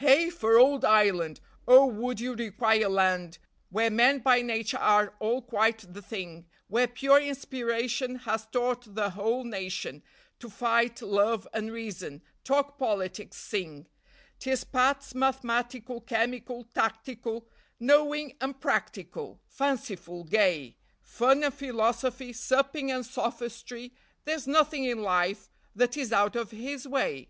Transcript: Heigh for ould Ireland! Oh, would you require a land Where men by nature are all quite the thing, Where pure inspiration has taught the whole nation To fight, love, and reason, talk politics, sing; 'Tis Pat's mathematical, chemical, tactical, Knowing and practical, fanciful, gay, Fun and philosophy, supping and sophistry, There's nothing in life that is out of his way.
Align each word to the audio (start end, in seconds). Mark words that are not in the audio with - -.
Heigh 0.00 0.30
for 0.30 0.58
ould 0.58 0.84
Ireland! 0.84 1.38
Oh, 1.68 1.86
would 1.86 2.18
you 2.18 2.34
require 2.34 2.86
a 2.86 2.88
land 2.88 3.38
Where 3.70 3.88
men 3.88 4.18
by 4.18 4.42
nature 4.42 4.78
are 4.80 5.14
all 5.20 5.42
quite 5.42 5.92
the 5.94 6.02
thing, 6.02 6.46
Where 6.66 6.88
pure 6.88 7.20
inspiration 7.20 8.16
has 8.16 8.46
taught 8.46 8.96
the 8.96 9.10
whole 9.10 9.44
nation 9.44 10.02
To 10.40 10.50
fight, 10.50 11.02
love, 11.02 11.46
and 11.54 11.70
reason, 11.70 12.22
talk 12.42 12.78
politics, 12.80 13.36
sing; 13.36 13.86
'Tis 14.40 14.64
Pat's 14.64 15.14
mathematical, 15.14 16.00
chemical, 16.00 16.64
tactical, 16.74 17.48
Knowing 17.78 18.34
and 18.40 18.60
practical, 18.60 19.40
fanciful, 19.46 20.24
gay, 20.24 20.76
Fun 21.00 21.44
and 21.44 21.54
philosophy, 21.54 22.32
supping 22.32 22.90
and 22.90 23.06
sophistry, 23.06 23.94
There's 24.24 24.48
nothing 24.48 24.82
in 24.82 25.02
life 25.04 25.48
that 25.76 25.96
is 25.96 26.12
out 26.12 26.34
of 26.34 26.50
his 26.50 26.88
way. 26.88 27.28